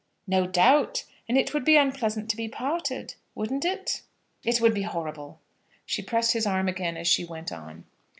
[0.25, 4.01] "No doubt; and it would be unpleasant to be parted; wouldn't it?"
[4.43, 5.39] "It would be horrible."
[5.85, 7.85] She pressed his arm again as she went on.